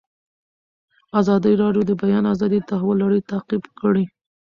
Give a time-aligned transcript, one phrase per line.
[1.19, 4.05] ازادي راډیو د د بیان آزادي د تحول لړۍ تعقیب کړې.